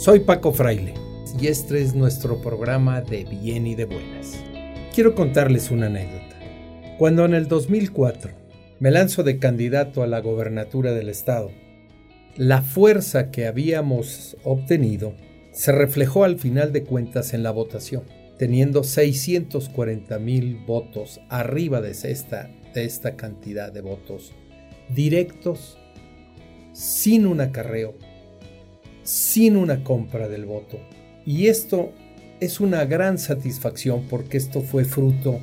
Soy 0.00 0.20
Paco 0.20 0.54
Fraile 0.54 0.94
y 1.38 1.48
este 1.48 1.82
es 1.82 1.94
nuestro 1.94 2.40
programa 2.40 3.02
de 3.02 3.24
bien 3.24 3.66
y 3.66 3.74
de 3.74 3.84
buenas. 3.84 4.42
Quiero 4.94 5.14
contarles 5.14 5.70
una 5.70 5.88
anécdota. 5.88 6.38
Cuando 6.96 7.26
en 7.26 7.34
el 7.34 7.48
2004 7.48 8.32
me 8.78 8.90
lanzo 8.90 9.24
de 9.24 9.38
candidato 9.38 10.02
a 10.02 10.06
la 10.06 10.20
gobernatura 10.20 10.92
del 10.92 11.10
estado, 11.10 11.50
la 12.34 12.62
fuerza 12.62 13.30
que 13.30 13.46
habíamos 13.46 14.38
obtenido 14.42 15.12
se 15.52 15.70
reflejó 15.70 16.24
al 16.24 16.38
final 16.38 16.72
de 16.72 16.82
cuentas 16.84 17.34
en 17.34 17.42
la 17.42 17.50
votación, 17.50 18.04
teniendo 18.38 18.84
640 18.84 20.18
mil 20.18 20.56
votos 20.66 21.20
arriba 21.28 21.82
de 21.82 21.90
esta, 21.90 22.48
de 22.72 22.86
esta 22.86 23.16
cantidad 23.16 23.70
de 23.70 23.82
votos 23.82 24.32
directos, 24.88 25.76
sin 26.72 27.26
un 27.26 27.42
acarreo, 27.42 27.98
sin 29.10 29.56
una 29.56 29.82
compra 29.82 30.28
del 30.28 30.44
voto. 30.44 30.78
Y 31.26 31.48
esto 31.48 31.90
es 32.38 32.60
una 32.60 32.84
gran 32.84 33.18
satisfacción 33.18 34.04
porque 34.08 34.36
esto 34.36 34.60
fue 34.60 34.84
fruto 34.84 35.40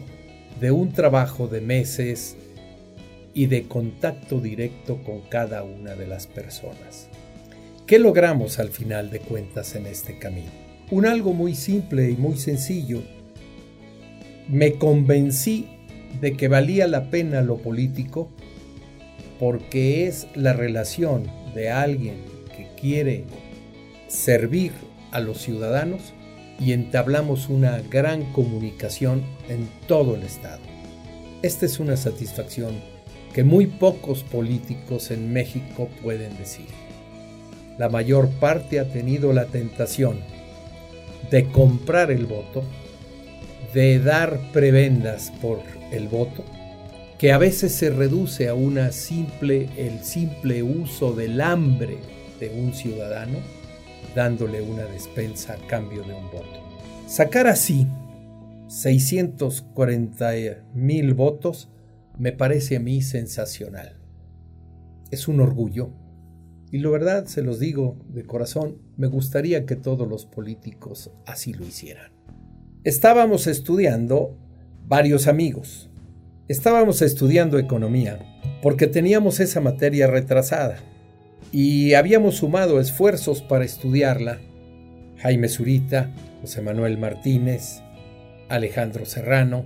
de 0.62 0.72
un 0.72 0.94
trabajo 0.94 1.50
de 1.50 1.60
meses 1.60 2.38
y 3.34 3.48
de 3.48 3.68
contacto 3.68 4.40
directo 4.40 5.04
con 5.04 5.20
cada 5.30 5.64
una 5.64 5.96
de 5.96 6.08
las 6.08 6.28
personas. 6.28 7.10
¿Qué 7.86 8.00
logramos 8.00 8.58
al 8.58 8.70
final 8.70 9.10
de 9.10 9.20
cuentas 9.20 9.76
en 9.76 9.86
este 9.86 10.18
camino? 10.18 10.50
Un 10.90 11.06
algo 11.06 11.34
muy 11.34 11.54
simple 11.54 12.10
y 12.10 12.16
muy 12.16 12.38
sencillo. 12.38 13.04
Me 14.48 14.76
convencí 14.76 15.68
de 16.22 16.38
que 16.38 16.48
valía 16.48 16.88
la 16.88 17.10
pena 17.10 17.42
lo 17.42 17.58
político 17.58 18.30
porque 19.42 20.08
es 20.08 20.26
la 20.36 20.54
relación 20.54 21.24
de 21.54 21.70
alguien 21.70 22.16
que 22.56 22.70
quiere 22.80 23.26
servir 24.08 24.72
a 25.12 25.20
los 25.20 25.40
ciudadanos 25.40 26.14
y 26.60 26.72
entablamos 26.74 27.50
una 27.50 27.82
gran 27.82 28.32
comunicación 28.34 29.24
en 29.48 29.70
todo 29.88 30.16
el 30.16 30.24
Estado. 30.24 30.62
Esta 31.42 31.66
es 31.66 31.80
una 31.80 31.98
satisfacción 31.98 32.76
que 33.34 33.44
muy 33.44 33.68
pocos 33.68 34.24
políticos 34.24 35.12
en 35.12 35.32
México 35.32 35.90
pueden 36.02 36.36
decir. 36.38 36.66
La 37.78 37.90
mayor 37.90 38.30
parte 38.30 38.80
ha 38.80 38.92
tenido 38.92 39.34
la 39.34 39.46
tentación 39.46 40.20
de 41.30 41.46
comprar 41.52 42.10
el 42.10 42.26
voto, 42.26 42.64
de 43.74 44.00
dar 44.00 44.40
prebendas 44.52 45.32
por 45.42 45.60
el 45.92 46.08
voto, 46.08 46.44
que 47.20 47.32
a 47.32 47.38
veces 47.38 47.74
se 47.74 47.90
reduce 47.92 48.48
a 48.48 48.56
una 48.56 48.92
simple 48.92 49.70
el 49.78 50.04
simple 50.04 50.64
uso 50.64 51.14
del 51.14 51.42
hambre 51.42 51.98
de 52.40 52.50
un 52.50 52.74
ciudadano 52.74 53.38
dándole 54.16 54.62
una 54.62 54.84
despensa 54.84 55.54
a 55.54 55.68
cambio 55.68 56.04
de 56.04 56.14
un 56.14 56.26
voto. 56.32 56.64
Sacar 57.08 57.48
así 57.48 57.88
640 58.68 60.32
mil 60.74 61.14
votos 61.14 61.70
me 62.18 62.32
parece 62.32 62.78
a 62.78 62.80
mí 62.80 63.02
sensacional. 63.02 63.98
Es 65.12 65.28
un 65.28 65.40
orgullo. 65.40 65.92
Y 66.70 66.80
la 66.80 66.90
verdad, 66.90 67.26
se 67.28 67.44
los 67.44 67.60
digo 67.60 67.98
de 68.10 68.26
corazón, 68.26 68.82
me 68.98 69.08
gustaría 69.08 69.66
que 69.66 69.78
todos 69.78 70.08
los 70.08 70.26
políticos 70.26 71.12
así 71.26 71.54
lo 71.54 71.66
hicieran. 71.66 72.12
Estábamos 72.84 73.48
estudiando 73.48 74.38
varios 74.86 75.28
amigos. 75.28 75.90
Estábamos 76.50 77.02
estudiando 77.02 77.58
economía 77.58 78.20
porque 78.62 78.88
teníamos 78.88 79.40
esa 79.40 79.62
materia 79.62 80.08
retrasada 80.08 80.78
y 81.52 81.94
habíamos 81.94 82.36
sumado 82.36 82.80
esfuerzos 82.80 83.42
para 83.42 83.66
estudiarla. 83.66 84.40
Jaime 85.18 85.48
Zurita, 85.48 86.12
José 86.42 86.62
Manuel 86.62 86.98
Martínez, 86.98 87.82
Alejandro 88.50 89.06
Serrano, 89.06 89.66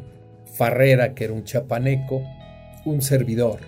Farrera, 0.53 1.13
que 1.13 1.25
era 1.25 1.33
un 1.33 1.43
chapaneco, 1.43 2.23
un 2.85 3.01
servidor. 3.01 3.59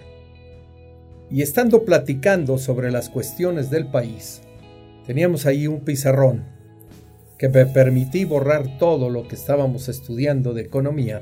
Y 1.30 1.42
estando 1.42 1.84
platicando 1.84 2.58
sobre 2.58 2.92
las 2.92 3.10
cuestiones 3.10 3.70
del 3.70 3.88
país, 3.88 4.42
teníamos 5.06 5.46
ahí 5.46 5.68
un 5.68 5.82
pizarrón 5.82 6.46
que 7.38 7.50
me 7.50 7.66
permití 7.66 8.24
borrar 8.26 8.78
todo 8.78 9.10
lo 9.10 9.28
que 9.28 9.36
estábamos 9.36 9.90
estudiando 9.90 10.54
de 10.54 10.62
economía. 10.62 11.22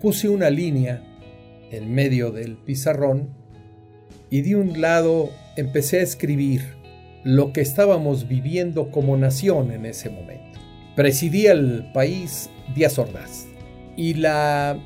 Puse 0.00 0.28
una 0.28 0.50
línea 0.50 1.02
en 1.70 1.94
medio 1.94 2.32
del 2.32 2.56
pizarrón 2.56 3.41
y 4.32 4.40
de 4.40 4.56
un 4.56 4.80
lado 4.80 5.28
empecé 5.56 6.00
a 6.00 6.02
escribir 6.02 6.62
lo 7.22 7.52
que 7.52 7.60
estábamos 7.60 8.28
viviendo 8.28 8.90
como 8.90 9.14
nación 9.18 9.70
en 9.72 9.84
ese 9.84 10.08
momento. 10.08 10.58
Presidía 10.96 11.52
el 11.52 11.90
país 11.92 12.48
Díaz 12.74 12.98
Ordaz 12.98 13.46
y 13.94 14.14
la, 14.14 14.80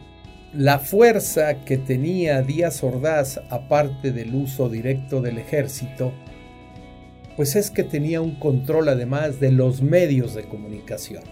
la 0.52 0.80
fuerza 0.80 1.64
que 1.64 1.78
tenía 1.78 2.42
Díaz 2.42 2.82
Ordaz, 2.82 3.40
aparte 3.48 4.10
del 4.10 4.34
uso 4.34 4.68
directo 4.68 5.22
del 5.22 5.38
ejército, 5.38 6.12
pues 7.36 7.54
es 7.54 7.70
que 7.70 7.84
tenía 7.84 8.20
un 8.20 8.40
control 8.40 8.88
además 8.88 9.38
de 9.38 9.52
los 9.52 9.80
medios 9.80 10.34
de 10.34 10.42
comunicación. 10.42 11.22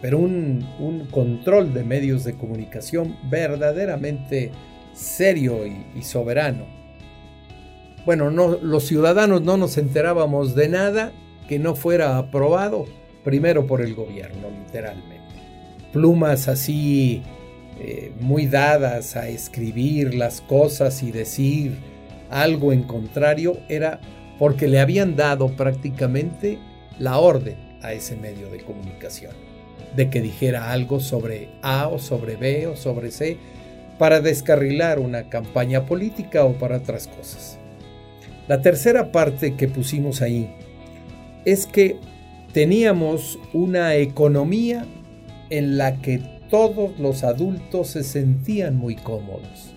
Pero 0.00 0.20
un, 0.20 0.64
un 0.78 1.06
control 1.06 1.74
de 1.74 1.82
medios 1.82 2.22
de 2.22 2.34
comunicación 2.34 3.16
verdaderamente 3.28 4.52
serio 4.92 5.66
y 5.66 6.02
soberano 6.02 6.75
bueno, 8.06 8.30
no, 8.30 8.56
los 8.62 8.86
ciudadanos 8.86 9.42
no 9.42 9.56
nos 9.56 9.76
enterábamos 9.76 10.54
de 10.54 10.68
nada 10.68 11.12
que 11.48 11.58
no 11.58 11.74
fuera 11.74 12.18
aprobado 12.18 12.86
primero 13.24 13.66
por 13.66 13.82
el 13.82 13.96
gobierno, 13.96 14.48
literalmente. 14.64 15.16
Plumas 15.92 16.46
así 16.46 17.22
eh, 17.80 18.12
muy 18.20 18.46
dadas 18.46 19.16
a 19.16 19.28
escribir 19.28 20.14
las 20.14 20.40
cosas 20.40 21.02
y 21.02 21.10
decir 21.10 21.76
algo 22.30 22.72
en 22.72 22.84
contrario 22.84 23.58
era 23.68 24.00
porque 24.38 24.68
le 24.68 24.78
habían 24.78 25.16
dado 25.16 25.48
prácticamente 25.56 26.58
la 27.00 27.18
orden 27.18 27.56
a 27.82 27.92
ese 27.92 28.14
medio 28.14 28.48
de 28.50 28.60
comunicación 28.60 29.32
de 29.96 30.10
que 30.10 30.20
dijera 30.20 30.70
algo 30.70 31.00
sobre 31.00 31.48
A 31.62 31.88
o 31.88 31.98
sobre 31.98 32.36
B 32.36 32.68
o 32.68 32.76
sobre 32.76 33.10
C 33.10 33.36
para 33.98 34.20
descarrilar 34.20 35.00
una 35.00 35.28
campaña 35.28 35.86
política 35.86 36.44
o 36.44 36.52
para 36.52 36.76
otras 36.76 37.08
cosas. 37.08 37.58
La 38.48 38.62
tercera 38.62 39.10
parte 39.10 39.54
que 39.54 39.66
pusimos 39.66 40.22
ahí 40.22 40.48
es 41.44 41.66
que 41.66 41.96
teníamos 42.52 43.38
una 43.52 43.96
economía 43.96 44.86
en 45.50 45.76
la 45.76 46.00
que 46.00 46.20
todos 46.48 46.98
los 46.98 47.24
adultos 47.24 47.88
se 47.88 48.04
sentían 48.04 48.76
muy 48.76 48.94
cómodos. 48.94 49.74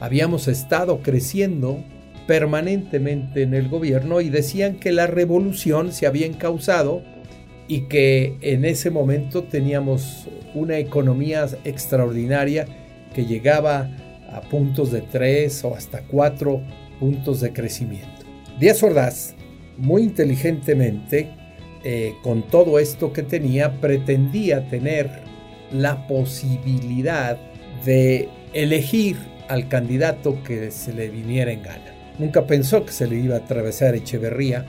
Habíamos 0.00 0.48
estado 0.48 1.00
creciendo 1.02 1.84
permanentemente 2.26 3.42
en 3.42 3.54
el 3.54 3.68
gobierno 3.68 4.20
y 4.20 4.28
decían 4.28 4.76
que 4.76 4.90
la 4.90 5.06
revolución 5.06 5.92
se 5.92 6.06
había 6.06 6.26
encausado 6.26 7.02
y 7.68 7.82
que 7.82 8.36
en 8.40 8.64
ese 8.64 8.90
momento 8.90 9.44
teníamos 9.44 10.26
una 10.54 10.78
economía 10.78 11.46
extraordinaria 11.64 12.66
que 13.14 13.24
llegaba 13.24 13.88
a 14.32 14.40
puntos 14.40 14.90
de 14.90 15.00
3 15.00 15.64
o 15.64 15.74
hasta 15.74 16.02
4 16.02 16.60
de 17.10 17.52
crecimiento. 17.52 18.24
Díaz 18.58 18.82
Ordaz, 18.82 19.34
muy 19.76 20.02
inteligentemente, 20.02 21.30
eh, 21.84 22.14
con 22.22 22.42
todo 22.48 22.78
esto 22.78 23.12
que 23.12 23.22
tenía, 23.22 23.80
pretendía 23.80 24.68
tener 24.68 25.10
la 25.70 26.06
posibilidad 26.06 27.36
de 27.84 28.28
elegir 28.54 29.16
al 29.48 29.68
candidato 29.68 30.42
que 30.42 30.70
se 30.70 30.94
le 30.94 31.10
viniera 31.10 31.52
en 31.52 31.62
gana. 31.62 31.94
Nunca 32.18 32.46
pensó 32.46 32.86
que 32.86 32.92
se 32.92 33.06
le 33.06 33.16
iba 33.16 33.34
a 33.34 33.38
atravesar 33.40 33.94
Echeverría 33.94 34.64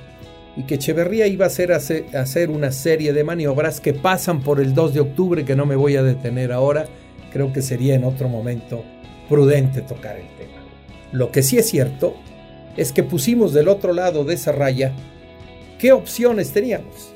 y 0.57 0.63
que 0.63 0.75
Echeverría 0.75 1.27
iba 1.27 1.45
a 1.45 1.47
hacer, 1.47 1.71
hacer 1.71 2.49
una 2.49 2.71
serie 2.71 3.13
de 3.13 3.23
maniobras 3.23 3.79
que 3.79 3.93
pasan 3.93 4.41
por 4.41 4.59
el 4.59 4.73
2 4.73 4.93
de 4.93 4.99
octubre, 4.99 5.45
que 5.45 5.55
no 5.55 5.65
me 5.65 5.75
voy 5.75 5.95
a 5.95 6.03
detener 6.03 6.51
ahora, 6.51 6.85
creo 7.31 7.53
que 7.53 7.61
sería 7.61 7.95
en 7.95 8.03
otro 8.03 8.27
momento 8.27 8.83
prudente 9.29 9.81
tocar 9.81 10.17
el 10.17 10.27
tema. 10.37 10.54
Lo 11.15 11.31
que 11.31 11.43
sí 11.43 11.57
es 11.57 11.69
cierto 11.69 12.13
es 12.75 12.91
que 12.91 13.01
pusimos 13.01 13.53
del 13.53 13.69
otro 13.69 13.93
lado 13.93 14.25
de 14.25 14.33
esa 14.33 14.51
raya 14.51 14.91
qué 15.79 15.93
opciones 15.93 16.51
teníamos. 16.51 17.13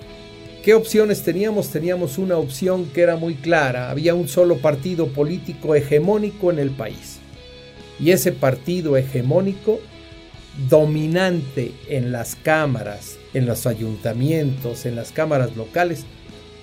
¿Qué 0.63 0.73
opciones 0.73 1.23
teníamos? 1.23 1.67
Teníamos 1.67 2.17
una 2.17 2.37
opción 2.37 2.85
que 2.93 3.01
era 3.01 3.17
muy 3.17 3.35
clara. 3.35 3.91
Había 3.91 4.15
un 4.15 4.29
solo 4.29 4.59
partido 4.59 5.07
político 5.07 5.75
hegemónico 5.75 6.49
en 6.49 6.59
el 6.59 6.69
país. 6.69 7.19
Y 7.99 8.11
ese 8.11 8.31
partido 8.31 8.95
hegemónico, 8.95 9.81
dominante 10.69 11.73
en 11.89 12.13
las 12.13 12.35
cámaras, 12.35 13.17
en 13.33 13.47
los 13.47 13.67
ayuntamientos, 13.67 14.85
en 14.85 14.95
las 14.95 15.11
cámaras 15.11 15.57
locales, 15.57 16.05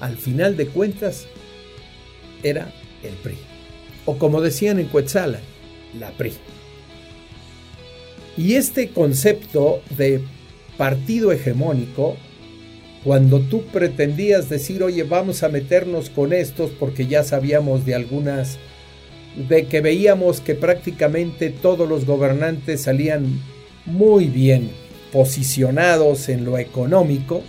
al 0.00 0.16
final 0.16 0.56
de 0.56 0.68
cuentas, 0.68 1.26
era 2.42 2.72
el 3.02 3.12
PRI. 3.16 3.36
O 4.06 4.16
como 4.16 4.40
decían 4.40 4.78
en 4.78 4.86
Cuetzala, 4.86 5.40
la 6.00 6.12
PRI. 6.12 6.32
Y 8.36 8.54
este 8.54 8.90
concepto 8.90 9.80
de 9.96 10.20
partido 10.76 11.32
hegemónico 11.32 12.16
cuando 13.02 13.40
tú 13.40 13.62
pretendías 13.66 14.48
decir, 14.48 14.82
oye, 14.82 15.04
vamos 15.04 15.42
a 15.42 15.48
meternos 15.48 16.10
con 16.10 16.32
estos 16.32 16.72
porque 16.72 17.06
ya 17.06 17.22
sabíamos 17.22 17.86
de 17.86 17.94
algunas, 17.94 18.58
de 19.48 19.66
que 19.66 19.80
veíamos 19.80 20.40
que 20.40 20.56
prácticamente 20.56 21.50
todos 21.50 21.88
los 21.88 22.04
gobernantes 22.04 22.82
salían 22.82 23.40
muy 23.84 24.26
bien 24.26 24.70
posicionados 25.12 26.28
en 26.28 26.44
lo 26.44 26.58
económico, 26.58 27.42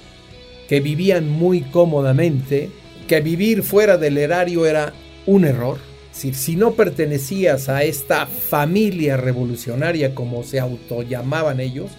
que 0.69 0.79
vivían 0.79 1.27
muy 1.27 1.61
cómodamente, 1.61 2.69
que 3.07 3.21
vivir 3.21 3.63
fuera 3.63 3.97
del 3.97 4.19
erario 4.19 4.65
era 4.67 4.93
un 5.25 5.43
error. 5.43 5.86
Si, 6.17 6.33
si 6.33 6.55
no 6.55 6.73
pertenecías 6.73 7.69
a 7.69 7.83
esta 7.83 8.25
familia 8.25 9.17
revolucionaria 9.17 10.15
como 10.15 10.41
se 10.41 10.59
autollamaban 10.59 11.59
ellos, 11.59 11.91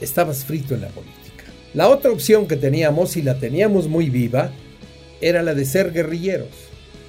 estabas 0.00 0.46
frito 0.46 0.74
en 0.74 0.80
la 0.80 0.88
política. 0.88 1.44
La 1.74 1.88
otra 1.88 2.10
opción 2.10 2.48
que 2.48 2.56
teníamos, 2.56 3.18
y 3.18 3.22
la 3.22 3.38
teníamos 3.38 3.86
muy 3.86 4.08
viva, 4.08 4.52
era 5.20 5.42
la 5.42 5.52
de 5.52 5.66
ser 5.66 5.92
guerrilleros. 5.92 6.48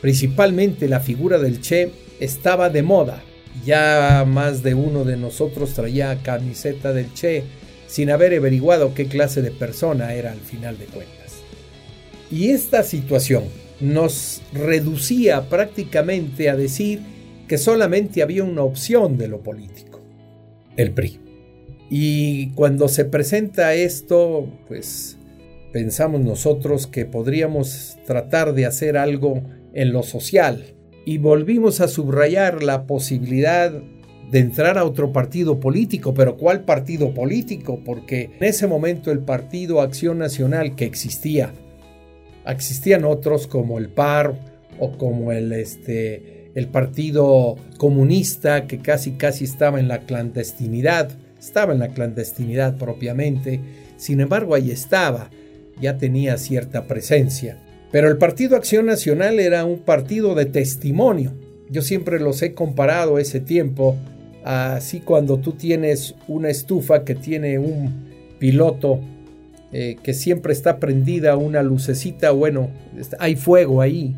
Principalmente 0.01 0.89
la 0.89 1.00
figura 1.00 1.38
del 1.38 1.61
Che 1.61 1.91
estaba 2.19 2.69
de 2.69 2.83
moda. 2.83 3.23
Ya 3.65 4.25
más 4.27 4.62
de 4.62 4.73
uno 4.73 5.05
de 5.05 5.15
nosotros 5.15 5.73
traía 5.73 6.21
camiseta 6.23 6.91
del 6.91 7.13
Che 7.13 7.44
sin 7.88 8.12
haber 8.12 8.38
averiguado 8.38 8.94
qué 8.94 9.05
clase 9.07 9.41
de 9.41 9.51
persona 9.51 10.13
era 10.13 10.33
al 10.33 10.41
final 10.41 10.77
de 10.77 10.88
cuentas. 10.88 11.38
Y 12.29 12.50
esta 12.50 12.83
situación 12.83 13.45
nos 13.79 14.41
reducía 14.53 15.49
prácticamente 15.49 16.49
a 16.49 16.55
decir 16.55 16.99
que 17.47 17.57
solamente 17.57 18.21
había 18.21 18.43
una 18.43 18.63
opción 18.63 19.17
de 19.17 19.27
lo 19.27 19.41
político, 19.41 20.01
el 20.77 20.91
PRI. 20.91 21.19
Y 21.89 22.51
cuando 22.51 22.87
se 22.87 23.05
presenta 23.05 23.73
esto, 23.73 24.47
pues 24.67 25.17
pensamos 25.73 26.21
nosotros 26.21 26.87
que 26.87 27.05
podríamos 27.05 27.97
tratar 28.05 28.53
de 28.53 28.65
hacer 28.65 28.97
algo 28.97 29.41
en 29.73 29.91
lo 29.91 30.03
social. 30.03 30.75
Y 31.05 31.17
volvimos 31.17 31.81
a 31.81 31.87
subrayar 31.87 32.61
la 32.61 32.85
posibilidad 32.85 33.71
de 34.31 34.39
entrar 34.39 34.77
a 34.77 34.85
otro 34.85 35.11
partido 35.11 35.59
político, 35.59 36.13
pero 36.13 36.37
¿cuál 36.37 36.63
partido 36.65 37.13
político? 37.15 37.81
Porque 37.83 38.29
en 38.39 38.43
ese 38.43 38.67
momento 38.67 39.11
el 39.11 39.19
Partido 39.19 39.81
Acción 39.81 40.19
Nacional 40.19 40.75
que 40.75 40.85
existía, 40.85 41.53
existían 42.47 43.06
otros 43.06 43.47
como 43.47 43.77
el 43.77 43.89
PAR 43.89 44.33
o 44.80 44.91
como 44.97 45.31
el, 45.31 45.51
este, 45.51 46.51
el 46.56 46.68
Partido 46.68 47.57
Comunista 47.77 48.68
que 48.68 48.80
casi 48.80 49.12
casi 49.12 49.45
estaba 49.45 49.80
en 49.80 49.88
la 49.88 50.00
clandestinidad 50.00 51.18
estaba 51.39 51.74
en 51.74 51.80
la 51.80 51.89
clandestinidad 51.89 52.77
propiamente, 52.77 53.59
sin 53.97 54.19
embargo 54.19 54.53
ahí 54.56 54.71
estaba, 54.71 55.30
ya 55.81 55.97
tenía 55.97 56.38
cierta 56.38 56.86
presencia. 56.86 57.57
Pero 57.91 58.07
el 58.07 58.18
Partido 58.18 58.56
Acción 58.56 58.86
Nacional 58.86 59.39
era 59.39 59.65
un 59.65 59.80
partido 59.80 60.36
de 60.36 60.45
testimonio. 60.45 61.33
Yo 61.69 61.81
siempre 61.81 62.19
los 62.19 62.41
he 62.41 62.53
comparado 62.53 63.18
ese 63.18 63.39
tiempo, 63.39 63.97
así 64.44 65.00
cuando 65.00 65.39
tú 65.39 65.53
tienes 65.53 66.13
una 66.27 66.50
estufa 66.50 67.03
que 67.03 67.15
tiene 67.15 67.57
un 67.57 68.09
piloto 68.38 69.00
eh, 69.71 69.98
que 70.01 70.13
siempre 70.13 70.54
está 70.54 70.80
prendida 70.80 71.38
una 71.38 71.62
lucecita, 71.62 72.31
bueno, 72.31 72.71
hay 73.19 73.36
fuego 73.36 73.81
ahí, 73.81 74.16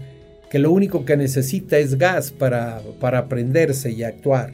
que 0.49 0.59
lo 0.59 0.71
único 0.71 1.05
que 1.05 1.17
necesita 1.17 1.77
es 1.77 1.97
gas 1.97 2.31
para, 2.31 2.81
para 2.99 3.27
prenderse 3.27 3.91
y 3.91 4.03
actuar. 4.03 4.53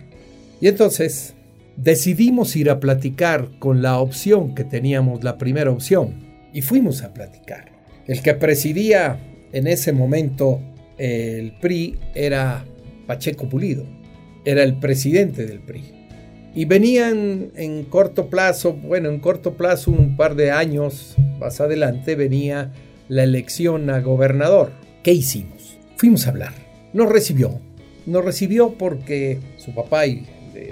Y 0.59 0.67
entonces 0.67 1.35
decidimos 1.75 2.55
ir 2.55 2.69
a 2.69 2.79
platicar 2.79 3.49
con 3.59 3.81
la 3.81 3.99
opción 3.99 4.55
que 4.55 4.63
teníamos, 4.63 5.23
la 5.23 5.37
primera 5.37 5.71
opción, 5.71 6.15
y 6.53 6.61
fuimos 6.61 7.03
a 7.03 7.13
platicar. 7.13 7.71
El 8.07 8.21
que 8.21 8.33
presidía 8.33 9.19
en 9.51 9.67
ese 9.67 9.93
momento 9.93 10.61
el 10.97 11.53
PRI 11.59 11.99
era 12.15 12.65
Pacheco 13.05 13.47
Pulido, 13.47 13.85
era 14.45 14.63
el 14.63 14.77
presidente 14.79 15.45
del 15.45 15.59
PRI. 15.59 15.96
Y 16.57 16.65
venían 16.65 17.51
en 17.53 17.83
corto 17.83 18.31
plazo, 18.31 18.73
bueno, 18.73 19.09
en 19.09 19.19
corto 19.19 19.53
plazo, 19.53 19.91
un 19.91 20.17
par 20.17 20.33
de 20.33 20.49
años 20.49 21.13
más 21.37 21.61
adelante, 21.61 22.15
venía 22.15 22.73
la 23.09 23.25
elección 23.25 23.91
a 23.91 24.01
gobernador. 24.01 24.71
¿Qué 25.03 25.13
hicimos? 25.13 25.77
Fuimos 25.97 26.25
a 26.25 26.31
hablar. 26.31 26.53
Nos 26.93 27.11
recibió. 27.11 27.59
Nos 28.07 28.25
recibió 28.25 28.71
porque 28.71 29.37
su 29.57 29.75
papá 29.75 30.07
y 30.07 30.25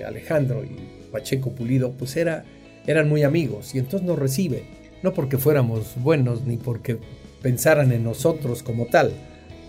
Alejandro 0.03 0.63
y 0.63 1.11
Pacheco 1.11 1.51
Pulido, 1.51 1.91
pues 1.91 2.17
era, 2.17 2.45
eran 2.87 3.07
muy 3.07 3.21
amigos 3.21 3.75
y 3.75 3.77
entonces 3.77 4.07
nos 4.07 4.17
recibe, 4.17 4.63
no 5.03 5.13
porque 5.13 5.37
fuéramos 5.37 6.01
buenos 6.01 6.47
ni 6.47 6.57
porque 6.57 6.97
pensaran 7.43 7.91
en 7.91 8.03
nosotros 8.03 8.63
como 8.63 8.87
tal. 8.87 9.11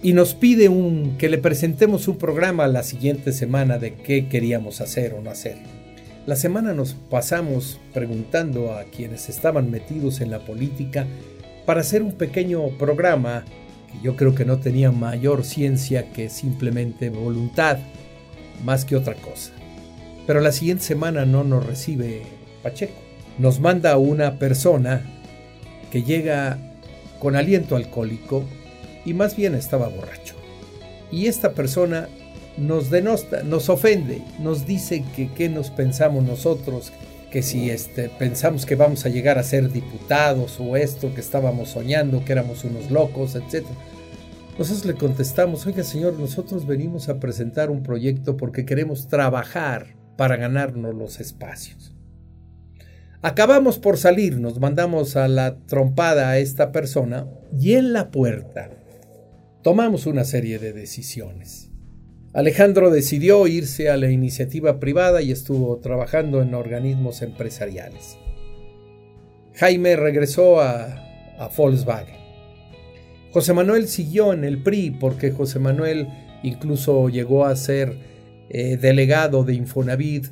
Y 0.02 0.14
nos 0.14 0.32
pide 0.32 0.70
un, 0.70 1.18
que 1.18 1.28
le 1.28 1.36
presentemos 1.36 2.08
un 2.08 2.16
programa 2.16 2.66
la 2.68 2.84
siguiente 2.84 3.34
semana 3.34 3.76
de 3.76 3.92
qué 3.92 4.28
queríamos 4.30 4.80
hacer 4.80 5.12
o 5.12 5.20
no 5.20 5.28
hacer. 5.28 5.58
La 6.26 6.34
semana 6.34 6.74
nos 6.74 6.94
pasamos 6.94 7.78
preguntando 7.94 8.72
a 8.72 8.82
quienes 8.82 9.28
estaban 9.28 9.70
metidos 9.70 10.20
en 10.20 10.32
la 10.32 10.40
política 10.40 11.06
para 11.64 11.82
hacer 11.82 12.02
un 12.02 12.14
pequeño 12.14 12.66
programa 12.78 13.44
que 13.92 14.00
yo 14.02 14.16
creo 14.16 14.34
que 14.34 14.44
no 14.44 14.58
tenía 14.58 14.90
mayor 14.90 15.44
ciencia 15.44 16.10
que 16.12 16.28
simplemente 16.28 17.10
voluntad, 17.10 17.78
más 18.64 18.84
que 18.84 18.96
otra 18.96 19.14
cosa. 19.14 19.52
Pero 20.26 20.40
la 20.40 20.50
siguiente 20.50 20.82
semana 20.82 21.24
no 21.26 21.44
nos 21.44 21.64
recibe 21.64 22.22
Pacheco. 22.60 23.00
Nos 23.38 23.60
manda 23.60 23.96
una 23.96 24.40
persona 24.40 25.02
que 25.92 26.02
llega 26.02 26.58
con 27.20 27.36
aliento 27.36 27.76
alcohólico 27.76 28.42
y 29.04 29.14
más 29.14 29.36
bien 29.36 29.54
estaba 29.54 29.86
borracho. 29.86 30.34
Y 31.12 31.26
esta 31.26 31.52
persona 31.52 32.08
nos 32.56 32.90
denosta, 32.90 33.42
nos 33.42 33.68
ofende, 33.68 34.22
nos 34.40 34.66
dice 34.66 35.04
que 35.14 35.32
qué 35.32 35.48
nos 35.48 35.70
pensamos 35.70 36.24
nosotros, 36.24 36.92
que 37.30 37.42
si 37.42 37.70
este, 37.70 38.08
pensamos 38.08 38.64
que 38.64 38.76
vamos 38.76 39.04
a 39.04 39.08
llegar 39.08 39.38
a 39.38 39.42
ser 39.42 39.70
diputados 39.70 40.58
o 40.58 40.76
esto, 40.76 41.12
que 41.14 41.20
estábamos 41.20 41.70
soñando, 41.70 42.24
que 42.24 42.32
éramos 42.32 42.64
unos 42.64 42.90
locos, 42.90 43.34
etc. 43.34 43.66
Nosotros 44.58 44.86
le 44.86 44.94
contestamos, 44.94 45.66
oiga 45.66 45.82
señor, 45.82 46.18
nosotros 46.18 46.66
venimos 46.66 47.08
a 47.08 47.20
presentar 47.20 47.70
un 47.70 47.82
proyecto 47.82 48.36
porque 48.36 48.64
queremos 48.64 49.08
trabajar 49.08 49.96
para 50.16 50.36
ganarnos 50.36 50.94
los 50.94 51.20
espacios. 51.20 51.92
Acabamos 53.22 53.78
por 53.78 53.98
salir, 53.98 54.38
nos 54.38 54.60
mandamos 54.60 55.16
a 55.16 55.26
la 55.28 55.58
trompada 55.66 56.30
a 56.30 56.38
esta 56.38 56.70
persona 56.72 57.26
y 57.52 57.74
en 57.74 57.92
la 57.92 58.10
puerta 58.10 58.70
tomamos 59.62 60.06
una 60.06 60.24
serie 60.24 60.58
de 60.58 60.72
decisiones. 60.72 61.70
Alejandro 62.36 62.90
decidió 62.90 63.46
irse 63.46 63.88
a 63.88 63.96
la 63.96 64.10
iniciativa 64.10 64.78
privada 64.78 65.22
y 65.22 65.32
estuvo 65.32 65.78
trabajando 65.78 66.42
en 66.42 66.52
organismos 66.52 67.22
empresariales. 67.22 68.18
Jaime 69.54 69.96
regresó 69.96 70.60
a, 70.60 71.02
Volkswagen. 71.56 72.18
José 73.30 73.54
Manuel 73.54 73.88
siguió 73.88 74.34
en 74.34 74.44
el 74.44 74.62
PRI 74.62 74.90
porque 74.90 75.30
José 75.30 75.60
Manuel 75.60 76.08
incluso 76.42 77.08
llegó 77.08 77.46
a 77.46 77.56
ser 77.56 77.96
eh, 78.50 78.76
delegado 78.76 79.42
de 79.42 79.54
Infonavit 79.54 80.26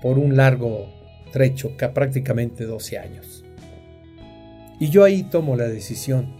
por 0.00 0.20
un 0.20 0.36
largo 0.36 0.86
trecho, 1.32 1.72
prácticamente 1.92 2.66
12 2.66 2.98
años. 2.98 3.44
Y 4.78 4.90
yo 4.90 5.02
ahí 5.02 5.24
tomo 5.24 5.56
la 5.56 5.66
decisión 5.66 6.36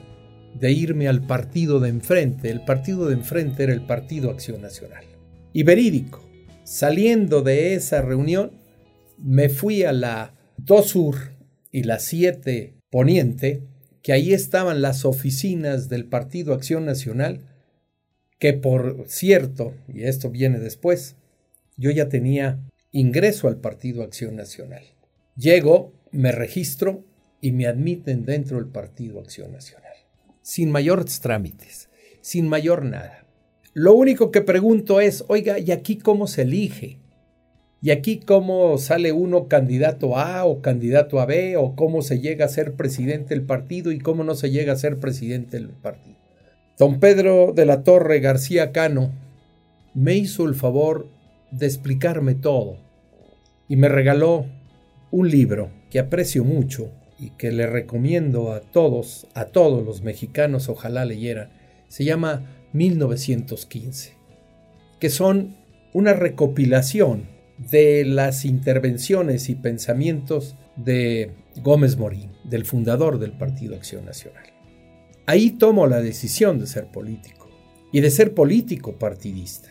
de 0.58 0.72
irme 0.72 1.08
al 1.08 1.26
partido 1.26 1.80
de 1.80 1.88
enfrente. 1.88 2.50
El 2.50 2.64
partido 2.64 3.06
de 3.06 3.14
enfrente 3.14 3.64
era 3.64 3.72
el 3.72 3.84
Partido 3.86 4.30
Acción 4.30 4.62
Nacional. 4.62 5.04
Y 5.52 5.62
verídico, 5.62 6.28
saliendo 6.64 7.42
de 7.42 7.74
esa 7.74 8.02
reunión, 8.02 8.52
me 9.18 9.48
fui 9.48 9.82
a 9.84 9.92
la 9.92 10.34
2 10.58 10.86
Sur 10.86 11.16
y 11.70 11.84
la 11.84 11.98
7 11.98 12.74
Poniente, 12.90 13.62
que 14.02 14.12
ahí 14.12 14.32
estaban 14.32 14.82
las 14.82 15.04
oficinas 15.04 15.88
del 15.88 16.06
Partido 16.06 16.54
Acción 16.54 16.84
Nacional, 16.84 17.40
que 18.38 18.52
por 18.52 19.04
cierto, 19.06 19.74
y 19.88 20.02
esto 20.02 20.30
viene 20.30 20.58
después, 20.58 21.16
yo 21.76 21.90
ya 21.90 22.08
tenía 22.08 22.60
ingreso 22.90 23.48
al 23.48 23.58
Partido 23.58 24.02
Acción 24.02 24.36
Nacional. 24.36 24.82
Llego, 25.36 25.92
me 26.10 26.32
registro 26.32 27.04
y 27.40 27.52
me 27.52 27.66
admiten 27.66 28.24
dentro 28.24 28.58
del 28.58 28.66
Partido 28.66 29.20
Acción 29.20 29.52
Nacional. 29.52 29.91
Sin 30.42 30.70
mayores 30.70 31.20
trámites, 31.20 31.88
sin 32.20 32.48
mayor 32.48 32.84
nada. 32.84 33.24
Lo 33.74 33.94
único 33.94 34.30
que 34.30 34.42
pregunto 34.42 35.00
es, 35.00 35.24
oiga, 35.28 35.58
¿y 35.58 35.70
aquí 35.70 35.96
cómo 35.96 36.26
se 36.26 36.42
elige? 36.42 36.98
¿Y 37.80 37.90
aquí 37.90 38.18
cómo 38.18 38.76
sale 38.78 39.12
uno 39.12 39.48
candidato 39.48 40.18
A 40.18 40.44
o 40.44 40.60
candidato 40.60 41.20
a 41.20 41.26
B? 41.26 41.56
¿O 41.56 41.74
cómo 41.74 42.02
se 42.02 42.20
llega 42.20 42.44
a 42.44 42.48
ser 42.48 42.74
presidente 42.74 43.34
del 43.34 43.44
partido 43.44 43.90
y 43.90 43.98
cómo 43.98 44.24
no 44.24 44.34
se 44.34 44.50
llega 44.50 44.72
a 44.72 44.76
ser 44.76 44.98
presidente 44.98 45.56
del 45.56 45.70
partido? 45.70 46.16
Don 46.78 47.00
Pedro 47.00 47.52
de 47.54 47.66
la 47.66 47.82
Torre 47.82 48.20
García 48.20 48.72
Cano 48.72 49.10
me 49.94 50.14
hizo 50.14 50.46
el 50.46 50.54
favor 50.54 51.08
de 51.50 51.66
explicarme 51.66 52.34
todo 52.34 52.78
y 53.68 53.76
me 53.76 53.88
regaló 53.88 54.46
un 55.10 55.30
libro 55.30 55.70
que 55.90 55.98
aprecio 55.98 56.44
mucho 56.44 56.90
y 57.22 57.30
que 57.30 57.52
le 57.52 57.68
recomiendo 57.68 58.52
a 58.52 58.60
todos, 58.60 59.28
a 59.34 59.44
todos 59.44 59.84
los 59.84 60.02
mexicanos, 60.02 60.68
ojalá 60.68 61.04
leyeran, 61.04 61.50
se 61.86 62.04
llama 62.04 62.42
1915, 62.72 64.14
que 64.98 65.08
son 65.08 65.54
una 65.92 66.14
recopilación 66.14 67.28
de 67.70 68.04
las 68.04 68.44
intervenciones 68.44 69.48
y 69.50 69.54
pensamientos 69.54 70.56
de 70.74 71.30
Gómez 71.62 71.96
Morín, 71.96 72.32
del 72.42 72.64
fundador 72.64 73.20
del 73.20 73.38
Partido 73.38 73.76
Acción 73.76 74.04
Nacional. 74.04 74.46
Ahí 75.26 75.50
tomo 75.50 75.86
la 75.86 76.00
decisión 76.00 76.58
de 76.58 76.66
ser 76.66 76.86
político 76.86 77.48
y 77.92 78.00
de 78.00 78.10
ser 78.10 78.34
político 78.34 78.98
partidista. 78.98 79.68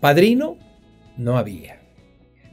Padrino 0.00 0.58
no 1.16 1.38
había. 1.38 1.75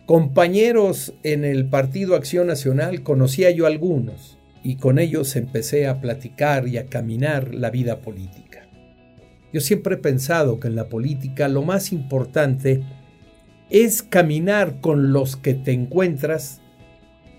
Compañeros 0.06 1.14
en 1.24 1.46
el 1.46 1.66
Partido 1.70 2.16
Acción 2.16 2.48
Nacional 2.48 3.04
conocía 3.04 3.52
yo 3.52 3.66
algunos 3.66 4.38
y 4.62 4.76
con 4.76 5.00
ellos 5.00 5.38
empecé 5.38 5.88
a 5.88 6.02
platicar 6.02 6.68
y 6.68 6.78
a 6.78 6.88
caminar 6.88 7.56
la 7.56 7.70
vida 7.70 8.02
política. 8.02 8.68
Yo 9.54 9.62
siempre 9.62 9.96
he 9.96 10.00
pensado 10.00 10.60
que 10.60 10.68
en 10.68 10.76
la 10.76 10.90
política 10.90 11.48
lo 11.48 11.62
más 11.62 11.94
importante 11.94 12.84
es 13.70 14.04
caminar 14.04 14.82
con 14.82 15.14
los 15.14 15.38
que 15.38 15.54
te 15.54 15.72
encuentras 15.72 16.60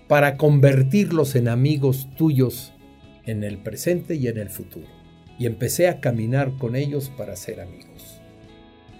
para 0.07 0.35
convertirlos 0.35 1.35
en 1.35 1.49
amigos 1.49 2.09
tuyos 2.17 2.73
en 3.25 3.43
el 3.43 3.59
presente 3.59 4.15
y 4.15 4.27
en 4.27 4.39
el 4.39 4.49
futuro. 4.49 4.87
Y 5.37 5.45
empecé 5.45 5.87
a 5.87 5.99
caminar 5.99 6.57
con 6.57 6.75
ellos 6.75 7.11
para 7.15 7.35
ser 7.35 7.61
amigos. 7.61 8.14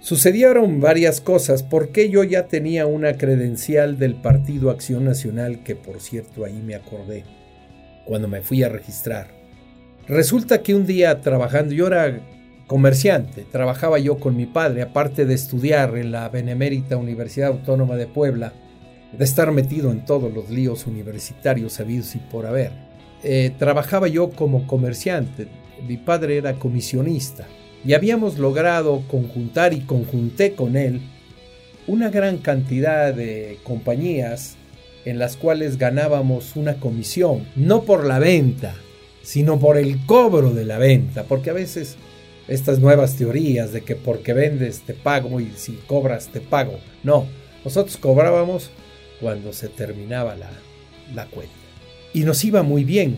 Sucedieron 0.06 0.82
varias 0.82 1.20
cosas 1.20 1.64
porque 1.64 2.12
yo 2.12 2.24
ya 2.24 2.46
tenía 2.46 2.86
una 2.86 3.18
credencial 3.18 3.98
del 3.98 4.14
Partido 4.14 4.70
Acción 4.70 5.04
Nacional 5.04 5.64
que 5.64 5.76
por 5.76 6.00
cierto 6.00 6.46
ahí 6.46 6.62
me 6.64 6.76
acordé 6.76 7.24
cuando 8.06 8.28
me 8.28 8.42
fui 8.42 8.62
a 8.62 8.70
registrar. 8.70 9.30
Resulta 10.08 10.62
que 10.62 10.76
un 10.76 10.86
día 10.86 11.22
trabajando, 11.22 11.74
yo 11.74 11.88
era 11.88 12.22
comerciante, 12.68 13.48
trabajaba 13.52 13.98
yo 13.98 14.20
con 14.20 14.38
mi 14.38 14.46
padre, 14.46 14.84
aparte 14.84 15.26
de 15.26 15.34
estudiar 15.34 15.98
en 15.98 16.12
la 16.12 16.30
Benemérita 16.30 16.98
Universidad 16.98 17.50
Autónoma 17.50 17.96
de 17.96 18.06
Puebla, 18.06 18.54
de 19.12 19.26
estar 19.26 19.52
metido 19.52 19.92
en 19.92 20.06
todos 20.06 20.32
los 20.32 20.52
líos 20.52 20.86
universitarios 20.86 21.74
sabidos 21.74 22.14
y 22.16 22.20
por 22.20 22.46
haber. 22.46 22.74
Eh, 23.24 23.54
trabajaba 23.58 24.08
yo 24.08 24.30
como 24.30 24.68
comerciante, 24.68 25.48
mi 25.88 25.98
padre 25.98 26.38
era 26.38 26.54
comisionista 26.54 27.48
y 27.86 27.94
habíamos 27.94 28.40
logrado 28.40 29.04
conjuntar 29.08 29.74
y 29.74 29.82
conjunté 29.82 30.56
con 30.56 30.76
él 30.76 31.02
una 31.88 32.10
gran 32.10 32.40
cantidad 32.40 33.14
de 33.14 33.60
compañías 33.64 34.56
en 35.06 35.20
las 35.20 35.38
cuales 35.38 35.78
ganábamos 35.78 36.56
una 36.56 36.76
comisión, 36.80 37.46
no 37.56 37.84
por 37.84 38.06
la 38.06 38.18
venta, 38.18 38.76
sino 39.22 39.60
por 39.60 39.78
el 39.78 40.04
cobro 40.08 40.52
de 40.52 40.66
la 40.66 40.80
venta, 40.80 41.26
porque 41.26 41.52
a 41.52 41.54
veces 41.54 41.96
estas 42.48 42.80
nuevas 42.80 43.16
teorías 43.16 43.72
de 43.72 43.82
que 43.82 43.96
porque 43.96 44.34
vendes 44.34 44.82
te 44.82 44.96
pago 44.96 45.40
y 45.40 45.52
si 45.56 45.74
cobras 45.88 46.30
te 46.30 46.42
pago, 46.42 46.80
no, 47.04 47.28
nosotros 47.64 47.98
cobrábamos 47.98 48.72
cuando 49.22 49.54
se 49.54 49.68
terminaba 49.68 50.36
la, 50.36 50.50
la 51.14 51.28
cuenta. 51.28 51.54
Y 52.14 52.24
nos 52.24 52.44
iba 52.44 52.64
muy 52.64 52.84
bien. 52.84 53.18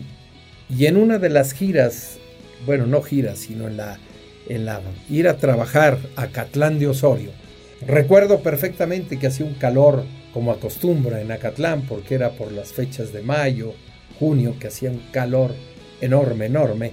Y 0.68 0.86
en 0.86 0.98
una 0.98 1.18
de 1.18 1.30
las 1.30 1.52
giras, 1.52 2.18
bueno, 2.66 2.86
no 2.86 3.00
giras, 3.00 3.38
sino 3.38 3.68
en 3.68 3.78
la 3.78 3.98
ir 5.08 5.28
a 5.28 5.36
trabajar 5.36 5.98
a 6.16 6.28
Catlán 6.28 6.78
de 6.78 6.88
Osorio. 6.88 7.30
Recuerdo 7.86 8.40
perfectamente 8.40 9.18
que 9.18 9.28
hacía 9.28 9.46
un 9.46 9.54
calor 9.54 10.04
como 10.32 10.52
acostumbra 10.52 11.20
en 11.20 11.32
Acatlán, 11.32 11.82
porque 11.82 12.14
era 12.14 12.30
por 12.30 12.52
las 12.52 12.72
fechas 12.72 13.12
de 13.12 13.22
mayo, 13.22 13.74
junio, 14.18 14.56
que 14.58 14.68
hacía 14.68 14.90
un 14.90 15.02
calor 15.12 15.54
enorme, 16.00 16.46
enorme. 16.46 16.92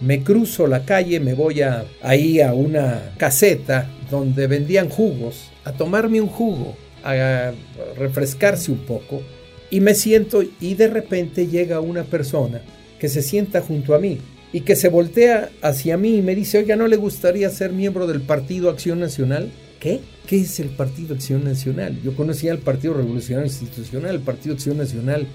Me 0.00 0.22
cruzo 0.22 0.66
la 0.66 0.84
calle, 0.84 1.20
me 1.20 1.34
voy 1.34 1.62
a, 1.62 1.84
ahí 2.02 2.40
a 2.40 2.52
una 2.52 3.12
caseta 3.16 3.88
donde 4.10 4.46
vendían 4.46 4.88
jugos, 4.88 5.50
a 5.64 5.72
tomarme 5.72 6.20
un 6.20 6.28
jugo, 6.28 6.76
a 7.04 7.52
refrescarse 7.96 8.72
un 8.72 8.78
poco, 8.78 9.22
y 9.70 9.80
me 9.80 9.94
siento 9.94 10.42
y 10.60 10.74
de 10.74 10.88
repente 10.88 11.46
llega 11.46 11.80
una 11.80 12.04
persona 12.04 12.60
que 12.98 13.08
se 13.08 13.22
sienta 13.22 13.60
junto 13.60 13.94
a 13.94 13.98
mí 13.98 14.18
y 14.54 14.60
que 14.60 14.76
se 14.76 14.88
voltea 14.88 15.50
hacia 15.62 15.96
mí 15.96 16.18
y 16.18 16.22
me 16.22 16.36
dice, 16.36 16.58
oiga, 16.58 16.76
¿no 16.76 16.86
le 16.86 16.94
gustaría 16.94 17.50
ser 17.50 17.72
miembro 17.72 18.06
del 18.06 18.20
Partido 18.20 18.70
Acción 18.70 19.00
Nacional? 19.00 19.50
¿Qué? 19.80 19.98
¿Qué 20.28 20.42
es 20.42 20.60
el 20.60 20.68
Partido 20.68 21.16
Acción 21.16 21.42
Nacional? 21.42 22.00
Yo 22.04 22.14
conocía 22.14 22.52
el 22.52 22.58
Partido 22.58 22.94
Revolucionario 22.94 23.50
Institucional, 23.50 24.14
el 24.14 24.20
Partido 24.20 24.54
Acción 24.54 24.78
Nacional. 24.78 25.26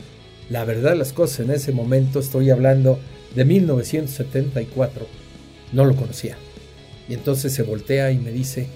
La 0.49 0.63
verdad 0.63 0.95
las 0.95 1.11
cosas 1.11 1.41
en 1.41 1.51
ese 1.51 1.73
momento, 1.73 2.21
estoy 2.21 2.49
hablando 2.49 2.97
de 3.35 3.43
1974, 3.43 5.05
no 5.73 5.83
lo 5.83 5.97
conocía. 5.97 6.37
Y 7.09 7.13
entonces 7.13 7.51
se 7.51 7.63
voltea 7.63 8.13
y 8.13 8.19
me 8.19 8.31
dice, 8.31 8.67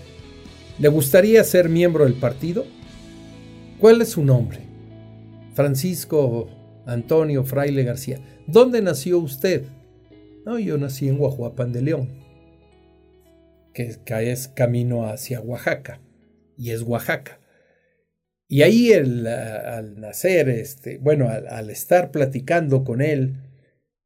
¿le 0.78 0.90
gustaría 0.90 1.42
ser 1.46 1.70
miembro 1.70 2.04
del 2.04 2.16
partido? 2.16 2.66
¿Cuál 3.80 4.02
es 4.02 4.10
su 4.10 4.26
nombre? 4.26 4.60
Francisco 5.54 6.50
Antonio 6.86 7.46
Fraile 7.46 7.86
García. 7.86 8.20
¿Dónde 8.46 8.82
nació 8.82 9.20
usted? 9.20 9.64
No, 10.46 10.60
yo 10.60 10.78
nací 10.78 11.08
en 11.08 11.18
Guajuapan 11.18 11.72
de 11.72 11.82
León, 11.82 12.10
que, 13.74 13.98
es 14.22 14.48
camino 14.50 15.08
hacia 15.08 15.40
Oaxaca, 15.40 16.02
y 16.58 16.72
es 16.72 16.82
Oaxaca. 16.82 17.40
Y 18.50 18.62
ahí 18.62 18.92
al 18.94 20.00
nacer, 20.00 20.50
este, 20.50 20.98
bueno, 20.98 21.30
al, 21.30 21.70
estar 21.70 22.12
platicando 22.12 22.84
con 22.84 23.02
él, 23.02 23.38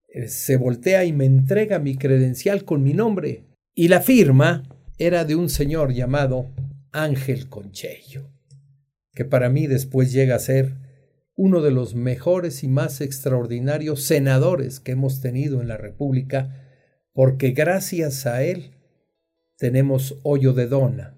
eh, 0.08 0.28
se 0.28 0.58
voltea 0.58 1.06
y 1.06 1.12
me 1.12 1.26
entrega 1.26 1.80
mi 1.80 1.98
credencial 1.98 2.64
con 2.64 2.84
mi 2.84 2.94
nombre. 2.94 3.44
Y 3.74 3.88
la 3.88 4.02
firma 4.02 4.64
era 5.00 5.26
de 5.26 5.36
un 5.36 5.50
señor 5.50 5.92
llamado 5.92 6.52
Ángel 6.92 7.50
Conchello, 7.50 8.30
que 9.14 9.26
para 9.26 9.50
mí 9.50 9.68
después 9.68 10.14
llega 10.14 10.36
a 10.36 10.40
ser 10.40 10.87
uno 11.38 11.62
de 11.62 11.70
los 11.72 11.94
mejores 11.94 12.64
y 12.64 12.68
más 12.68 13.00
extraordinarios 13.00 14.04
senadores 14.04 14.80
que 14.80 14.94
hemos 14.94 15.22
tenido 15.22 15.62
en 15.62 15.68
la 15.68 15.78
República, 15.78 16.66
porque 17.14 17.52
gracias 17.52 18.26
a 18.26 18.44
él 18.44 18.72
tenemos 19.56 20.20
hoyo 20.24 20.54
de 20.54 20.68
dona. 20.68 21.14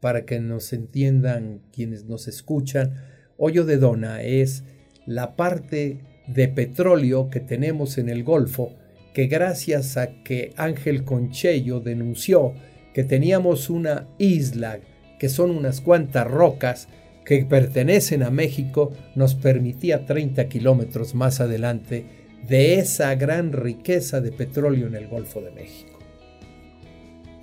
Para 0.00 0.26
que 0.26 0.38
nos 0.38 0.74
entiendan 0.74 1.62
quienes 1.72 2.04
nos 2.04 2.28
escuchan, 2.28 3.02
hoyo 3.38 3.64
de 3.64 3.78
dona 3.78 4.22
es 4.22 4.64
la 5.06 5.34
parte 5.34 6.00
de 6.26 6.48
petróleo 6.48 7.30
que 7.30 7.40
tenemos 7.40 7.96
en 7.96 8.10
el 8.10 8.22
Golfo, 8.22 8.76
que 9.14 9.28
gracias 9.28 9.96
a 9.96 10.22
que 10.22 10.52
Ángel 10.56 11.04
Conchello 11.04 11.80
denunció 11.80 12.52
que 12.92 13.02
teníamos 13.02 13.70
una 13.70 14.08
isla, 14.18 14.78
que 15.18 15.30
son 15.30 15.50
unas 15.50 15.80
cuantas 15.80 16.30
rocas, 16.30 16.88
que 17.24 17.44
pertenecen 17.44 18.22
a 18.22 18.30
México 18.30 18.92
nos 19.14 19.34
permitía 19.34 20.04
30 20.06 20.48
kilómetros 20.48 21.14
más 21.14 21.40
adelante 21.40 22.04
de 22.46 22.78
esa 22.78 23.14
gran 23.14 23.52
riqueza 23.52 24.20
de 24.20 24.30
petróleo 24.30 24.86
en 24.86 24.94
el 24.94 25.08
Golfo 25.08 25.40
de 25.40 25.50
México. 25.50 25.98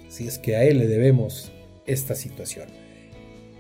Así 0.08 0.28
es 0.28 0.38
que 0.38 0.56
a 0.56 0.64
él 0.64 0.78
le 0.78 0.88
debemos 0.88 1.52
esta 1.86 2.16
situación. 2.16 2.68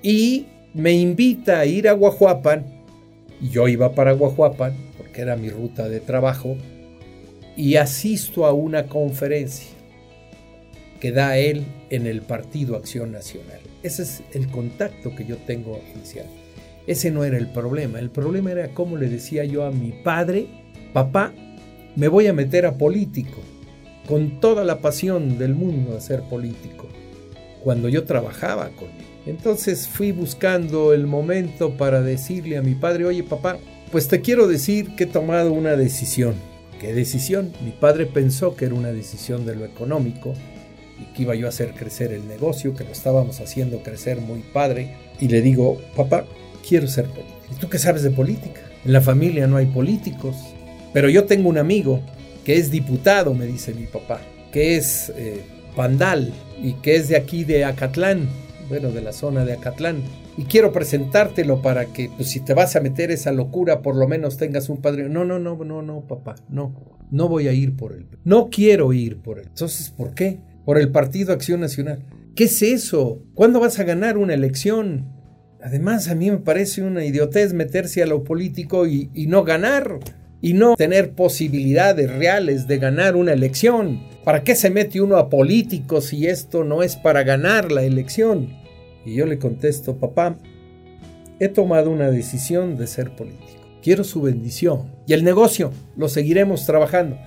Y 0.03 0.47
me 0.73 0.93
invita 0.93 1.59
a 1.59 1.65
ir 1.65 1.87
a 1.87 1.93
Guajuapan, 1.93 2.65
y 3.41 3.49
yo 3.49 3.67
iba 3.67 3.93
para 3.93 4.11
Guajuapan, 4.11 4.75
porque 4.97 5.21
era 5.21 5.35
mi 5.35 5.49
ruta 5.49 5.89
de 5.89 5.99
trabajo, 5.99 6.55
y 7.57 7.75
asisto 7.75 8.45
a 8.45 8.53
una 8.53 8.87
conferencia 8.87 9.80
que 11.01 11.11
da 11.11 11.37
él 11.37 11.65
en 11.89 12.05
el 12.07 12.21
Partido 12.21 12.77
Acción 12.77 13.11
Nacional. 13.11 13.59
Ese 13.83 14.03
es 14.03 14.23
el 14.33 14.47
contacto 14.47 15.13
que 15.15 15.25
yo 15.25 15.35
tengo 15.37 15.81
inicial. 15.95 16.27
Ese 16.87 17.11
no 17.11 17.25
era 17.25 17.37
el 17.37 17.51
problema. 17.51 17.99
El 17.99 18.11
problema 18.11 18.51
era 18.51 18.69
cómo 18.73 18.95
le 18.95 19.09
decía 19.09 19.43
yo 19.43 19.65
a 19.65 19.71
mi 19.71 19.91
padre, 19.91 20.47
papá, 20.93 21.33
me 21.95 22.07
voy 22.07 22.27
a 22.27 22.33
meter 22.33 22.67
a 22.67 22.77
político, 22.77 23.41
con 24.07 24.39
toda 24.39 24.63
la 24.63 24.79
pasión 24.79 25.37
del 25.39 25.55
mundo 25.55 25.97
a 25.97 26.01
ser 26.01 26.21
político, 26.21 26.87
cuando 27.63 27.89
yo 27.89 28.05
trabajaba 28.05 28.69
con 28.69 28.89
él. 28.89 29.05
Entonces 29.25 29.87
fui 29.87 30.11
buscando 30.11 30.93
el 30.93 31.07
momento 31.07 31.77
para 31.77 32.01
decirle 32.01 32.57
a 32.57 32.61
mi 32.61 32.75
padre, 32.75 33.05
oye 33.05 33.23
papá, 33.23 33.57
pues 33.91 34.07
te 34.07 34.21
quiero 34.21 34.47
decir 34.47 34.95
que 34.95 35.03
he 35.05 35.07
tomado 35.07 35.51
una 35.51 35.75
decisión. 35.75 36.35
¿Qué 36.79 36.93
decisión? 36.93 37.51
Mi 37.63 37.71
padre 37.71 38.05
pensó 38.05 38.55
que 38.55 38.65
era 38.65 38.75
una 38.75 38.91
decisión 38.91 39.45
de 39.45 39.55
lo 39.55 39.65
económico, 39.65 40.33
que 41.15 41.23
iba 41.23 41.35
yo 41.35 41.45
a 41.45 41.49
hacer 41.49 41.73
crecer 41.73 42.13
el 42.13 42.27
negocio, 42.27 42.73
que 42.75 42.83
lo 42.83 42.91
estábamos 42.91 43.39
haciendo 43.39 43.83
crecer 43.83 44.19
muy 44.19 44.39
padre. 44.39 44.95
Y 45.19 45.27
le 45.27 45.41
digo, 45.41 45.79
papá, 45.95 46.25
quiero 46.67 46.87
ser 46.87 47.05
político. 47.05 47.37
¿Y 47.51 47.55
tú 47.55 47.69
qué 47.69 47.79
sabes 47.79 48.03
de 48.03 48.11
política? 48.11 48.61
En 48.85 48.93
la 48.93 49.01
familia 49.01 49.47
no 49.47 49.57
hay 49.57 49.67
políticos. 49.67 50.35
Pero 50.93 51.09
yo 51.09 51.25
tengo 51.25 51.49
un 51.49 51.57
amigo 51.57 52.01
que 52.43 52.57
es 52.57 52.71
diputado, 52.71 53.33
me 53.33 53.45
dice 53.45 53.73
mi 53.73 53.85
papá, 53.85 54.21
que 54.51 54.77
es 54.77 55.11
eh, 55.15 55.41
pandal 55.75 56.33
y 56.61 56.73
que 56.73 56.95
es 56.95 57.07
de 57.07 57.15
aquí 57.15 57.43
de 57.43 57.65
Acatlán, 57.65 58.27
bueno, 58.67 58.91
de 58.91 59.01
la 59.01 59.13
zona 59.13 59.45
de 59.45 59.53
Acatlán. 59.53 60.01
y 60.37 60.43
quiero 60.45 60.71
presentártelo 60.71 61.61
para 61.61 61.87
que, 61.87 62.09
pues, 62.09 62.29
si 62.29 62.39
te 62.39 62.53
vas 62.53 62.75
a 62.75 62.81
meter 62.81 63.11
esa 63.11 63.31
locura, 63.31 63.81
por 63.81 63.95
lo 63.95 64.07
menos 64.07 64.37
tengas 64.37 64.69
un 64.69 64.77
padre. 64.77 65.09
No, 65.09 65.25
no, 65.25 65.39
no, 65.39 65.55
no, 65.63 65.81
no, 65.81 66.01
papá, 66.01 66.35
no, 66.49 66.73
no 67.11 67.27
voy 67.27 67.47
a 67.47 67.53
ir 67.53 67.75
por 67.75 67.93
él. 67.93 68.07
No 68.23 68.49
quiero 68.49 68.93
ir 68.93 69.17
por 69.17 69.39
él. 69.39 69.45
Entonces, 69.49 69.89
¿por 69.89 70.13
qué? 70.13 70.39
Por 70.65 70.77
el 70.77 70.91
Partido 70.91 71.33
Acción 71.33 71.59
Nacional. 71.59 72.03
¿Qué 72.35 72.45
es 72.45 72.61
eso? 72.61 73.23
¿Cuándo 73.33 73.59
vas 73.59 73.79
a 73.79 73.83
ganar 73.83 74.17
una 74.17 74.33
elección? 74.33 75.09
Además, 75.63 76.07
a 76.07 76.15
mí 76.15 76.31
me 76.31 76.37
parece 76.37 76.81
una 76.81 77.05
idiotez 77.05 77.53
meterse 77.53 78.01
a 78.01 78.07
lo 78.07 78.23
político 78.23 78.87
y, 78.87 79.09
no 79.27 79.43
ganar 79.43 79.99
y 80.41 80.53
no 80.53 80.75
tener 80.75 81.11
posibilidades 81.11 82.11
reales 82.11 82.67
de 82.67 82.77
ganar 82.77 83.15
una 83.15 83.33
elección. 83.33 84.01
¿Para 84.23 84.43
qué 84.43 84.55
se 84.55 84.69
mete 84.69 85.01
uno 85.01 85.17
a 85.17 85.29
políticos 85.29 86.05
si 86.05 86.25
esto 86.25 86.63
no 86.63 86.83
es 86.83 86.95
para 86.95 87.23
ganar 87.23 87.71
la 87.71 87.83
elección? 87.83 88.49
Y 89.05 89.15
yo 89.15 89.25
le 89.25 89.37
contesto, 89.37 89.97
papá, 89.97 90.37
he 91.39 91.47
tomado 91.47 91.91
una 91.91 92.09
decisión 92.09 92.77
de 92.77 92.87
ser 92.87 93.15
político. 93.15 93.61
Quiero 93.83 94.03
su 94.03 94.21
bendición. 94.21 94.91
Y 95.05 95.13
el 95.13 95.23
negocio, 95.23 95.71
lo 95.97 96.07
seguiremos 96.07 96.65
trabajando. 96.65 97.17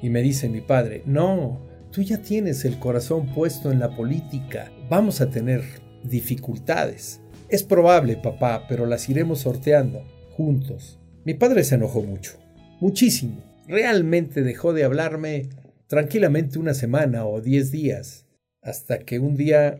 Y 0.00 0.10
me 0.10 0.22
dice 0.22 0.48
mi 0.48 0.60
padre, 0.60 1.02
no, 1.06 1.60
tú 1.94 2.02
ya 2.02 2.18
tienes 2.18 2.64
el 2.64 2.80
corazón 2.80 3.32
puesto 3.32 3.70
en 3.70 3.78
la 3.78 3.94
política. 3.94 4.72
Vamos 4.90 5.20
a 5.20 5.30
tener 5.30 5.62
dificultades. 6.02 7.20
Es 7.48 7.62
probable, 7.62 8.16
papá, 8.16 8.66
pero 8.68 8.84
las 8.84 9.08
iremos 9.08 9.40
sorteando 9.40 10.04
juntos. 10.32 10.98
Mi 11.24 11.34
padre 11.34 11.62
se 11.62 11.76
enojó 11.76 12.02
mucho, 12.02 12.32
muchísimo. 12.80 13.44
Realmente 13.68 14.42
dejó 14.42 14.72
de 14.72 14.82
hablarme 14.82 15.50
tranquilamente 15.86 16.58
una 16.58 16.74
semana 16.74 17.26
o 17.26 17.40
diez 17.40 17.70
días, 17.70 18.26
hasta 18.60 18.98
que 18.98 19.20
un 19.20 19.36
día 19.36 19.78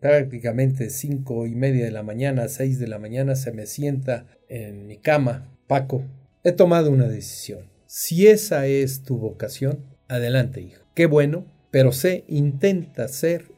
prácticamente 0.00 0.90
cinco 0.90 1.44
y 1.48 1.56
media 1.56 1.84
de 1.84 1.90
la 1.90 2.04
mañana, 2.04 2.46
seis 2.46 2.78
de 2.78 2.86
la 2.86 3.00
mañana, 3.00 3.34
se 3.34 3.50
me 3.50 3.66
sienta 3.66 4.26
en 4.48 4.86
mi 4.86 4.98
cama. 4.98 5.58
Paco, 5.66 6.04
he 6.44 6.52
tomado 6.52 6.92
una 6.92 7.08
decisión. 7.08 7.64
Si 7.86 8.28
esa 8.28 8.66
es 8.66 9.02
tu 9.02 9.18
vocación, 9.18 9.84
adelante, 10.06 10.60
hijo. 10.60 10.87
Qué 10.98 11.06
bueno, 11.06 11.44
pero 11.70 11.92
sé, 11.92 12.24
intenta 12.26 13.06
ser 13.06 13.52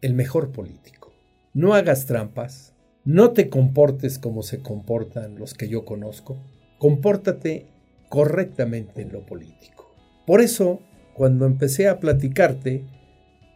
el 0.00 0.14
mejor 0.14 0.52
político. 0.52 1.12
No 1.52 1.74
hagas 1.74 2.06
trampas, 2.06 2.72
no 3.04 3.32
te 3.32 3.48
comportes 3.48 4.20
como 4.20 4.44
se 4.44 4.60
comportan 4.60 5.40
los 5.40 5.54
que 5.54 5.68
yo 5.68 5.84
conozco. 5.84 6.38
Compórtate 6.78 7.66
correctamente 8.08 9.02
en 9.02 9.10
lo 9.10 9.26
político. 9.26 9.92
Por 10.24 10.40
eso, 10.40 10.80
cuando 11.14 11.46
empecé 11.46 11.88
a 11.88 11.98
platicarte, 11.98 12.84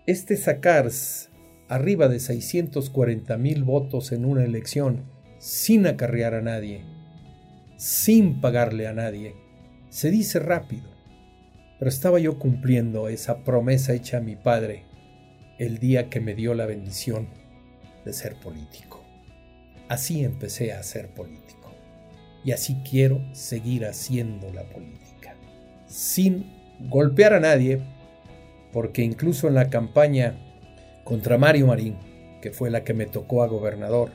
este 0.09 0.37
sacars 0.37 1.31
arriba 1.69 2.09
de 2.09 2.19
640 2.19 3.39
mil 3.39 3.63
votos 3.63 4.11
en 4.11 4.25
una 4.25 4.43
elección 4.43 5.05
sin 5.39 5.87
acarrear 5.87 6.35
a 6.35 6.43
nadie, 6.43 6.83
sin 7.77 8.41
pagarle 8.41 8.89
a 8.89 8.93
nadie, 8.95 9.37
se 9.91 10.11
dice 10.11 10.41
rápido. 10.41 10.91
Pero 11.83 11.91
estaba 11.91 12.21
yo 12.21 12.39
cumpliendo 12.39 13.09
esa 13.09 13.39
promesa 13.43 13.93
hecha 13.93 14.19
a 14.19 14.21
mi 14.21 14.37
padre 14.37 14.85
el 15.59 15.79
día 15.79 16.09
que 16.09 16.21
me 16.21 16.37
dio 16.37 16.55
la 16.55 16.65
bendición 16.65 17.27
de 18.05 18.13
ser 18.13 18.37
político. 18.37 19.03
Así 19.89 20.23
empecé 20.23 20.75
a 20.75 20.83
ser 20.85 21.09
político. 21.09 21.73
Y 22.45 22.53
así 22.53 22.77
quiero 22.89 23.21
seguir 23.35 23.85
haciendo 23.85 24.53
la 24.53 24.63
política. 24.63 25.35
Sin 25.89 26.53
golpear 26.89 27.33
a 27.33 27.41
nadie, 27.41 27.81
porque 28.73 29.03
incluso 29.03 29.49
en 29.49 29.55
la 29.55 29.69
campaña 29.69 30.37
contra 31.03 31.37
Mario 31.37 31.67
Marín, 31.67 31.97
que 32.41 32.53
fue 32.53 32.71
la 32.71 32.85
que 32.85 32.95
me 32.95 33.07
tocó 33.07 33.43
a 33.43 33.49
gobernador, 33.49 34.13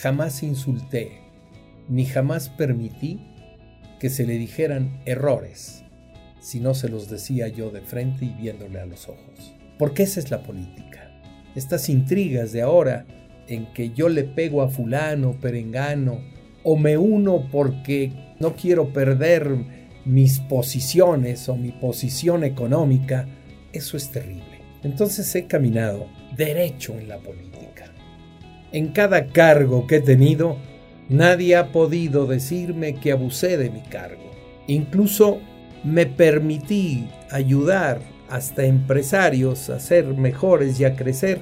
jamás 0.00 0.42
insulté, 0.42 1.20
ni 1.90 2.06
jamás 2.06 2.48
permití 2.48 3.20
que 4.00 4.08
se 4.08 4.24
le 4.24 4.38
dijeran 4.38 5.02
errores, 5.04 5.84
si 6.42 6.58
no 6.58 6.74
se 6.74 6.88
los 6.88 7.08
decía 7.08 7.46
yo 7.46 7.70
de 7.70 7.80
frente 7.82 8.24
y 8.24 8.30
viéndole 8.30 8.80
a 8.80 8.86
los 8.86 9.08
ojos. 9.08 9.54
Porque 9.78 10.02
esa 10.02 10.18
es 10.18 10.30
la 10.30 10.42
política. 10.42 11.08
Estas 11.54 11.88
intrigas 11.88 12.50
de 12.50 12.62
ahora 12.62 13.06
en 13.46 13.72
que 13.72 13.90
yo 13.90 14.08
le 14.08 14.24
pego 14.24 14.60
a 14.62 14.68
fulano, 14.68 15.38
perengano, 15.40 16.20
o 16.64 16.76
me 16.76 16.98
uno 16.98 17.48
porque 17.50 18.34
no 18.40 18.56
quiero 18.56 18.92
perder 18.92 19.56
mis 20.04 20.40
posiciones 20.40 21.48
o 21.48 21.56
mi 21.56 21.70
posición 21.70 22.42
económica, 22.42 23.28
eso 23.72 23.96
es 23.96 24.10
terrible. 24.10 24.62
Entonces 24.82 25.32
he 25.36 25.46
caminado 25.46 26.08
derecho 26.36 26.98
en 26.98 27.08
la 27.08 27.18
política. 27.18 27.84
En 28.72 28.88
cada 28.88 29.26
cargo 29.28 29.86
que 29.86 29.96
he 29.96 30.00
tenido, 30.00 30.56
nadie 31.08 31.54
ha 31.54 31.70
podido 31.70 32.26
decirme 32.26 32.94
que 32.94 33.12
abusé 33.12 33.58
de 33.58 33.70
mi 33.70 33.82
cargo. 33.82 34.32
Incluso 34.66 35.40
me 35.84 36.06
permití 36.06 37.08
ayudar 37.30 38.00
hasta 38.28 38.64
empresarios 38.64 39.68
a 39.68 39.78
ser 39.80 40.06
mejores 40.06 40.80
y 40.80 40.84
a 40.84 40.96
crecer 40.96 41.40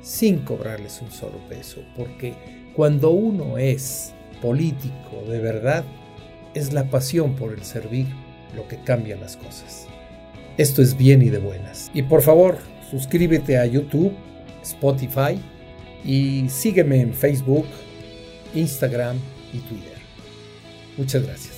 sin 0.00 0.38
cobrarles 0.38 1.00
un 1.02 1.10
solo 1.10 1.38
peso, 1.48 1.82
porque 1.96 2.34
cuando 2.74 3.10
uno 3.10 3.58
es 3.58 4.14
político 4.40 5.22
de 5.28 5.38
verdad, 5.40 5.84
es 6.54 6.72
la 6.72 6.90
pasión 6.90 7.34
por 7.34 7.52
el 7.52 7.62
servir 7.64 8.06
lo 8.56 8.66
que 8.68 8.78
cambia 8.82 9.16
las 9.16 9.36
cosas. 9.36 9.86
Esto 10.58 10.82
es 10.82 10.96
bien 10.96 11.22
y 11.22 11.30
de 11.30 11.38
buenas. 11.38 11.90
Y 11.94 12.02
por 12.02 12.22
favor, 12.22 12.58
suscríbete 12.90 13.58
a 13.58 13.66
YouTube, 13.66 14.12
Spotify 14.62 15.40
y 16.04 16.48
sígueme 16.48 17.00
en 17.00 17.14
Facebook, 17.14 17.66
Instagram 18.54 19.16
y 19.52 19.58
Twitter. 19.58 19.98
Muchas 20.98 21.22
gracias. 21.22 21.51